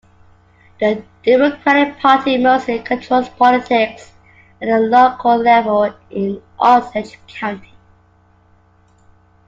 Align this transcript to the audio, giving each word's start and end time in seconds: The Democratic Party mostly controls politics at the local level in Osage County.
The 0.79 1.03
Democratic 1.21 1.99
Party 1.99 2.39
mostly 2.39 2.79
controls 2.79 3.29
politics 3.29 4.11
at 4.59 4.67
the 4.67 4.79
local 4.79 5.35
level 5.37 5.93
in 6.09 6.41
Osage 6.59 7.19
County. 7.27 7.75